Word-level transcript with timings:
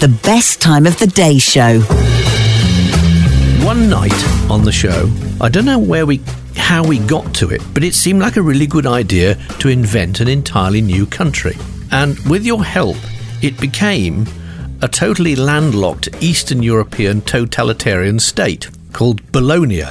The 0.00 0.18
best 0.22 0.62
time 0.62 0.86
of 0.86 0.98
the 0.98 1.08
day 1.08 1.36
show. 1.36 1.80
One 3.62 3.90
night 3.90 4.50
on 4.50 4.64
the 4.64 4.72
show, 4.72 5.10
I 5.42 5.50
don't 5.50 5.66
know 5.66 5.78
where 5.78 6.06
we 6.06 6.22
how 6.56 6.82
we 6.82 6.98
got 7.00 7.34
to 7.34 7.50
it, 7.50 7.60
but 7.74 7.84
it 7.84 7.94
seemed 7.94 8.20
like 8.20 8.38
a 8.38 8.42
really 8.42 8.66
good 8.66 8.86
idea 8.86 9.34
to 9.58 9.68
invent 9.68 10.20
an 10.20 10.28
entirely 10.28 10.80
new 10.80 11.04
country. 11.04 11.54
And 11.90 12.18
with 12.20 12.46
your 12.46 12.64
help, 12.64 12.96
it 13.42 13.60
became 13.60 14.26
a 14.80 14.88
totally 14.88 15.36
landlocked 15.36 16.08
Eastern 16.22 16.62
European 16.62 17.20
totalitarian 17.20 18.20
state 18.20 18.70
called 18.94 19.30
Bologna. 19.32 19.84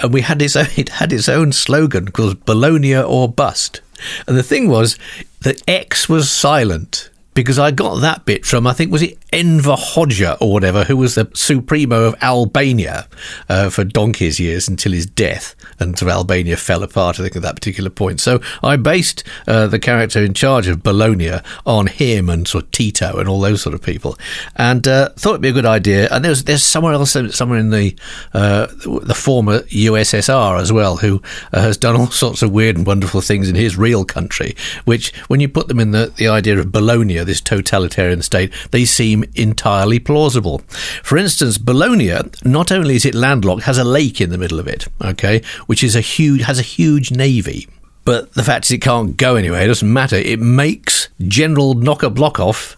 And 0.00 0.14
we 0.14 0.20
had 0.20 0.40
its 0.40 0.54
own, 0.54 0.68
it 0.76 0.88
had 0.88 1.12
its 1.12 1.28
own 1.28 1.50
slogan 1.50 2.12
called 2.12 2.44
Bologna 2.44 2.96
or 2.96 3.28
Bust. 3.28 3.80
And 4.28 4.36
the 4.36 4.44
thing 4.44 4.68
was 4.68 4.96
that 5.40 5.68
X 5.68 6.08
was 6.08 6.30
silent 6.30 7.10
because 7.38 7.56
I 7.56 7.70
got 7.70 8.00
that 8.00 8.24
bit 8.24 8.44
from 8.44 8.66
I 8.66 8.72
think 8.72 8.90
was 8.90 9.02
it 9.02 9.16
Enver 9.32 9.74
Hoxha 9.74 10.38
or 10.40 10.52
whatever, 10.52 10.84
who 10.84 10.96
was 10.96 11.14
the 11.14 11.30
supremo 11.34 12.04
of 12.04 12.14
Albania 12.22 13.06
uh, 13.48 13.68
for 13.68 13.84
donkey's 13.84 14.40
years 14.40 14.68
until 14.68 14.92
his 14.92 15.04
death, 15.04 15.54
until 15.78 16.10
Albania 16.10 16.56
fell 16.56 16.82
apart. 16.82 17.20
I 17.20 17.24
think 17.24 17.36
at 17.36 17.42
that 17.42 17.54
particular 17.54 17.90
point. 17.90 18.20
So 18.20 18.40
I 18.62 18.76
based 18.76 19.24
uh, 19.46 19.66
the 19.66 19.78
character 19.78 20.22
in 20.22 20.32
charge 20.32 20.66
of 20.66 20.82
Bologna 20.82 21.40
on 21.66 21.88
him 21.88 22.30
and 22.30 22.48
sort 22.48 22.64
of 22.64 22.70
Tito 22.70 23.18
and 23.18 23.28
all 23.28 23.40
those 23.40 23.60
sort 23.60 23.74
of 23.74 23.82
people, 23.82 24.18
and 24.56 24.86
uh, 24.88 25.10
thought 25.10 25.30
it'd 25.30 25.42
be 25.42 25.48
a 25.48 25.52
good 25.52 25.66
idea. 25.66 26.08
And 26.10 26.24
there's 26.24 26.44
there's 26.44 26.64
somewhere 26.64 26.94
else, 26.94 27.16
somewhere 27.30 27.58
in 27.58 27.70
the 27.70 27.94
uh, 28.32 28.68
the 29.02 29.14
former 29.14 29.60
USSR 29.60 30.58
as 30.58 30.72
well, 30.72 30.96
who 30.96 31.22
uh, 31.52 31.60
has 31.60 31.76
done 31.76 31.96
all 31.96 32.10
sorts 32.10 32.42
of 32.42 32.50
weird 32.50 32.76
and 32.76 32.86
wonderful 32.86 33.20
things 33.20 33.48
in 33.48 33.56
his 33.56 33.76
real 33.76 34.04
country. 34.04 34.56
Which, 34.84 35.14
when 35.28 35.40
you 35.40 35.48
put 35.48 35.68
them 35.68 35.80
in 35.80 35.90
the 35.90 36.12
the 36.16 36.28
idea 36.28 36.58
of 36.58 36.72
Bologna 36.72 37.18
this 37.18 37.40
totalitarian 37.40 38.22
state, 38.22 38.52
they 38.70 38.84
seem 38.84 39.17
entirely 39.34 39.98
plausible. 39.98 40.58
For 41.02 41.16
instance, 41.16 41.58
Bologna, 41.58 42.12
not 42.44 42.72
only 42.72 42.96
is 42.96 43.04
it 43.04 43.14
landlocked, 43.14 43.64
has 43.64 43.78
a 43.78 43.84
lake 43.84 44.20
in 44.20 44.30
the 44.30 44.38
middle 44.38 44.60
of 44.60 44.68
it, 44.68 44.86
okay, 45.02 45.42
which 45.66 45.82
is 45.82 45.96
a 45.96 46.00
huge 46.00 46.42
has 46.42 46.58
a 46.58 46.62
huge 46.62 47.10
navy. 47.10 47.68
But 48.04 48.32
the 48.32 48.42
fact 48.42 48.64
is, 48.64 48.70
it 48.70 48.78
can't 48.78 49.16
go 49.16 49.36
anywhere. 49.36 49.62
It 49.62 49.66
doesn't 49.66 49.92
matter. 49.92 50.16
It 50.16 50.40
makes 50.40 51.08
General 51.20 51.74
Knocker 51.74 52.08
Blockoff, 52.08 52.76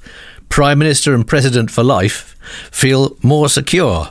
Prime 0.48 0.81
Minister 0.81 1.15
and 1.15 1.27
President 1.27 1.70
for 1.70 1.84
life, 1.84 2.37
feel 2.72 3.17
more 3.22 3.48
secure. 3.48 4.09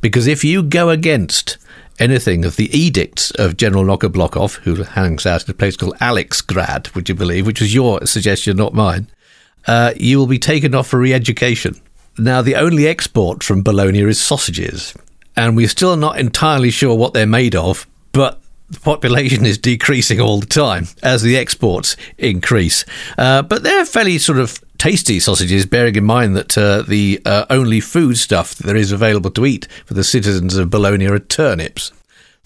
Because 0.00 0.26
if 0.26 0.42
you 0.42 0.62
go 0.62 0.88
against 0.88 1.58
anything 1.98 2.44
of 2.44 2.56
the 2.56 2.74
edicts 2.76 3.30
of 3.32 3.56
General 3.56 3.84
Knocker 3.84 4.08
Blockoff, 4.08 4.56
who 4.60 4.82
hangs 4.82 5.26
out 5.26 5.42
at 5.42 5.48
a 5.48 5.54
place 5.54 5.76
called 5.76 5.98
Alexgrad, 5.98 6.94
would 6.94 7.08
you 7.08 7.14
believe, 7.14 7.46
which 7.46 7.60
was 7.60 7.74
your 7.74 8.04
suggestion, 8.06 8.56
not 8.56 8.74
mine, 8.74 9.08
uh, 9.66 9.92
you 9.96 10.18
will 10.18 10.26
be 10.26 10.38
taken 10.38 10.74
off 10.74 10.88
for 10.88 10.98
re 10.98 11.12
education. 11.12 11.80
Now, 12.16 12.42
the 12.42 12.54
only 12.54 12.86
export 12.86 13.42
from 13.42 13.62
Bologna 13.62 14.02
is 14.02 14.20
sausages, 14.20 14.94
and 15.36 15.56
we're 15.56 15.68
still 15.68 15.96
not 15.96 16.18
entirely 16.18 16.70
sure 16.70 16.96
what 16.96 17.12
they're 17.12 17.26
made 17.26 17.56
of, 17.56 17.86
but 18.12 18.40
the 18.70 18.80
population 18.80 19.44
is 19.44 19.58
decreasing 19.58 20.20
all 20.20 20.40
the 20.40 20.46
time 20.46 20.86
as 21.02 21.22
the 21.22 21.36
exports 21.36 21.96
increase. 22.18 22.84
Uh, 23.18 23.42
but 23.42 23.62
they're 23.62 23.84
fairly 23.84 24.18
sort 24.18 24.38
of 24.38 24.58
tasty 24.78 25.20
sausages, 25.20 25.66
bearing 25.66 25.96
in 25.96 26.04
mind 26.04 26.36
that 26.36 26.56
uh, 26.56 26.82
the 26.82 27.20
uh, 27.24 27.46
only 27.50 27.80
food 27.80 28.16
stuff 28.16 28.54
that 28.54 28.66
there 28.66 28.76
is 28.76 28.92
available 28.92 29.30
to 29.30 29.46
eat 29.46 29.66
for 29.86 29.94
the 29.94 30.04
citizens 30.04 30.56
of 30.56 30.70
Bologna 30.70 31.06
are 31.06 31.18
turnips. 31.18 31.92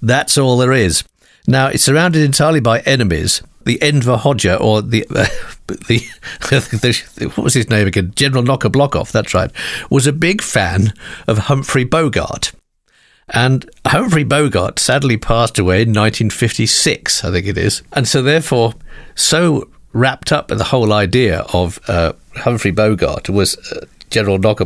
That's 0.01 0.39
all 0.39 0.57
there 0.57 0.73
is. 0.73 1.05
Now, 1.47 1.69
it's 1.69 1.85
surrounded 1.85 2.23
entirely 2.23 2.61
by 2.61 2.81
enemies. 2.81 3.43
The 3.69 3.83
Enver 3.83 4.17
Hoxha, 4.17 4.59
or 4.59 4.81
the, 4.81 5.07
uh, 5.15 5.27
the, 5.67 5.99
the, 6.41 7.33
what 7.35 7.45
was 7.45 7.53
his 7.53 7.69
name 7.69 7.87
again? 7.87 8.15
General 8.17 8.43
Knocker 8.43 8.71
Blockoff, 8.71 9.13
that's 9.13 9.35
right, 9.35 9.51
was 9.91 10.07
a 10.07 10.13
big 10.13 10.41
fan 10.41 10.95
of 11.27 11.37
Humphrey 11.37 11.85
Bogart. 11.85 12.53
And 13.29 13.69
Humphrey 13.87 14.25
Bogart 14.25 14.79
sadly 14.79 15.19
passed 15.19 15.59
away 15.59 15.83
in 15.83 15.91
1956, 15.91 17.25
I 17.25 17.31
think 17.31 17.47
it 17.47 17.59
is. 17.59 17.83
And 17.93 18.09
so, 18.09 18.23
therefore, 18.23 18.73
so 19.15 19.69
wrapped 19.93 20.33
up 20.33 20.51
in 20.51 20.57
the 20.57 20.65
whole 20.65 20.95
idea 20.95 21.41
of 21.53 21.79
uh, 21.89 22.15
Humphrey 22.37 22.71
Bogart 22.71 23.29
was 23.29 23.59
uh, 23.73 23.85
General 24.11 24.39
Knocker 24.39 24.65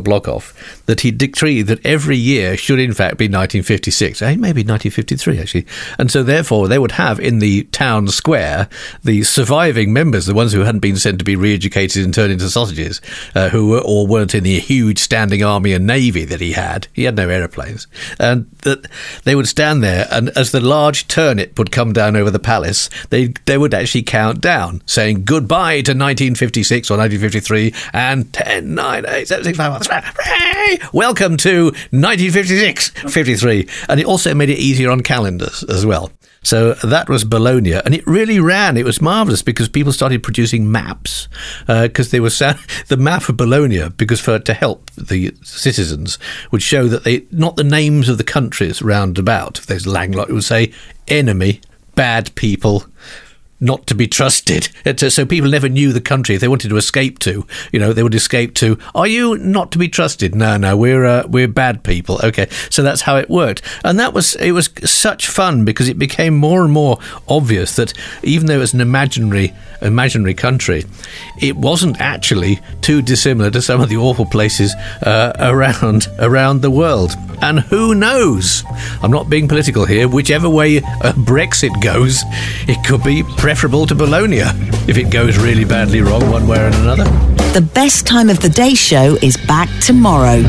that 0.85 1.01
he 1.01 1.11
decreed 1.11 1.67
that 1.67 1.85
every 1.85 2.17
year 2.17 2.57
should 2.57 2.79
in 2.79 2.93
fact 2.93 3.17
be 3.17 3.25
1956, 3.25 4.21
eh, 4.21 4.35
maybe 4.35 4.61
1953 4.61 5.39
actually, 5.39 5.65
and 5.97 6.11
so 6.11 6.23
therefore 6.23 6.67
they 6.67 6.79
would 6.79 6.93
have 6.93 7.19
in 7.19 7.39
the 7.39 7.63
town 7.65 8.07
square 8.07 8.67
the 9.03 9.23
surviving 9.23 9.93
members, 9.93 10.25
the 10.25 10.33
ones 10.33 10.53
who 10.53 10.61
hadn't 10.61 10.79
been 10.79 10.97
sent 10.97 11.19
to 11.19 11.25
be 11.25 11.35
re-educated 11.35 12.03
and 12.03 12.13
turned 12.13 12.31
into 12.31 12.49
sausages, 12.49 13.01
uh, 13.35 13.49
who 13.49 13.69
were 13.69 13.81
or 13.81 14.07
weren't 14.07 14.35
in 14.35 14.43
the 14.43 14.59
huge 14.59 14.99
standing 14.99 15.43
army 15.43 15.73
and 15.73 15.85
navy 15.85 16.25
that 16.25 16.41
he 16.41 16.53
had. 16.53 16.87
He 16.93 17.03
had 17.03 17.15
no 17.15 17.29
aeroplanes, 17.29 17.87
and 18.19 18.49
that 18.61 18.87
they 19.23 19.35
would 19.35 19.47
stand 19.47 19.83
there, 19.83 20.07
and 20.11 20.29
as 20.29 20.51
the 20.51 20.61
large 20.61 21.07
turnip 21.07 21.57
would 21.57 21.71
come 21.71 21.93
down 21.93 22.15
over 22.15 22.31
the 22.31 22.39
palace, 22.39 22.89
they 23.09 23.27
they 23.45 23.57
would 23.57 23.73
actually 23.73 24.03
count 24.03 24.41
down, 24.41 24.81
saying 24.85 25.23
goodbye 25.23 25.81
to 25.81 25.91
1956 25.91 26.89
or 26.89 26.97
1953 26.97 27.73
and 27.93 28.31
10, 28.33 28.75
9, 28.75 29.05
8, 29.07 29.27
7, 29.27 29.27
6, 29.27 29.32
5, 29.32 29.32
4, 29.32 29.32
3, 29.32 29.32
welcome 30.93 31.37
to 31.37 31.65
1956, 31.65 32.89
53. 32.89 33.67
And 33.89 33.99
it 33.99 34.05
also 34.05 34.33
made 34.33 34.49
it 34.49 34.59
easier 34.59 34.91
on 34.91 35.01
calendars 35.01 35.63
as 35.63 35.85
well. 35.85 36.11
So 36.43 36.73
that 36.73 37.07
was 37.07 37.23
Bologna, 37.23 37.73
and 37.73 37.95
it 37.95 38.05
really 38.05 38.39
ran. 38.39 38.75
It 38.75 38.83
was 38.83 39.01
marvelous 39.01 39.41
because 39.41 39.69
people 39.69 39.93
started 39.93 40.21
producing 40.21 40.69
maps 40.69 41.29
because 41.67 42.07
uh, 42.07 42.11
they 42.11 42.19
were 42.19 42.29
the 42.89 42.97
map 42.99 43.29
of 43.29 43.37
Bologna 43.37 43.89
because 43.89 44.19
for 44.19 44.39
to 44.39 44.53
help 44.53 44.91
the 44.91 45.33
citizens 45.43 46.19
would 46.51 46.61
show 46.61 46.87
that 46.89 47.05
they 47.05 47.25
not 47.31 47.55
the 47.55 47.63
names 47.63 48.09
of 48.09 48.17
the 48.17 48.25
countries 48.25 48.81
round 48.81 49.17
about. 49.17 49.57
If 49.57 49.67
there's 49.67 49.87
landlocked, 49.87 50.29
it 50.29 50.33
would 50.33 50.43
say 50.43 50.73
enemy, 51.07 51.61
bad 51.95 52.35
people, 52.35 52.85
not 53.63 53.87
to 53.87 53.95
be 53.95 54.07
trusted. 54.07 54.69
So 54.97 55.25
people 55.25 55.49
never 55.49 55.69
knew 55.69 55.93
the 55.93 56.01
country 56.01 56.35
if 56.35 56.41
they 56.41 56.47
wanted 56.47 56.69
to 56.69 56.77
escape 56.77 57.19
to. 57.19 57.47
You 57.71 57.79
know, 57.79 57.93
they 57.93 58.03
would 58.03 58.13
escape 58.13 58.53
to. 58.55 58.77
Are 58.93 59.07
you 59.07 59.37
not 59.37 59.71
to 59.71 59.77
be 59.77 59.87
trusted? 59.87 60.35
No, 60.35 60.57
no, 60.57 60.75
we're 60.75 61.05
uh, 61.05 61.25
we're 61.27 61.47
bad 61.47 61.83
people. 61.83 62.19
Okay, 62.23 62.47
so 62.69 62.83
that's 62.83 63.01
how 63.01 63.15
it 63.15 63.29
worked, 63.29 63.61
and 63.83 63.97
that 63.99 64.13
was 64.13 64.35
it 64.35 64.51
was 64.51 64.69
such 64.83 65.27
fun 65.27 65.65
because 65.65 65.87
it 65.87 65.97
became 65.97 66.35
more 66.35 66.63
and 66.63 66.73
more 66.73 66.99
obvious 67.27 67.77
that 67.77 67.93
even 68.23 68.47
though 68.47 68.55
it 68.55 68.59
was 68.59 68.73
an 68.73 68.81
imaginary 68.81 69.53
imaginary 69.81 70.33
country, 70.33 70.83
it 71.41 71.55
wasn't 71.55 71.99
actually 72.01 72.59
too 72.81 73.01
dissimilar 73.01 73.49
to 73.51 73.61
some 73.61 73.81
of 73.81 73.89
the 73.89 73.97
awful 73.97 74.25
places 74.25 74.73
uh, 75.03 75.33
around 75.39 76.07
around 76.19 76.61
the 76.61 76.71
world. 76.71 77.11
And 77.43 77.59
who 77.59 77.93
knows? 77.93 78.63
I'm 79.01 79.11
not 79.11 79.29
being 79.29 79.49
political 79.49 79.83
here. 79.85 80.07
Whichever 80.07 80.47
way 80.47 80.79
Brexit 80.79 81.81
goes, 81.81 82.23
it 82.69 82.81
could 82.87 83.03
be. 83.03 83.21
Preferable 83.35 83.85
to 83.87 83.95
Bologna 83.95 84.43
if 84.87 84.97
it 84.97 85.11
goes 85.11 85.37
really 85.37 85.65
badly 85.65 85.99
wrong 85.99 86.31
one 86.31 86.47
way 86.47 86.59
or 86.59 86.67
another. 86.67 87.03
The 87.51 87.67
best 87.73 88.07
time 88.07 88.29
of 88.29 88.39
the 88.39 88.47
day 88.47 88.75
show 88.75 89.17
is 89.21 89.35
back 89.35 89.67
tomorrow. 89.81 90.41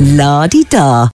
La 0.00 0.46
di 0.46 0.64
da. 0.64 1.08